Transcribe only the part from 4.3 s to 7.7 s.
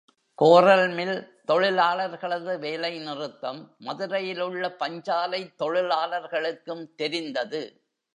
உள்ள பஞ்சாலைத் தொழிலாளர்களுக்கும் தெரிந்தது.